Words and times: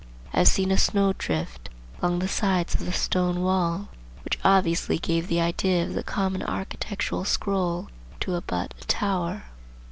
I 0.33 0.39
have 0.39 0.47
seen 0.47 0.71
a 0.71 0.79
snow 0.79 1.13
drift 1.15 1.69
along 2.01 2.17
the 2.17 2.27
sides 2.27 2.73
of 2.73 2.85
the 2.87 2.91
stone 2.91 3.43
wall 3.43 3.89
which 4.23 4.39
obviously 4.43 4.97
gave 4.97 5.27
the 5.27 5.39
idea 5.41 5.83
of 5.85 5.93
the 5.93 6.01
common 6.01 6.41
architectural 6.41 7.23
scroll 7.23 7.87
to 8.21 8.33
abut 8.33 8.73
a 8.81 8.85
tower. 8.85 9.43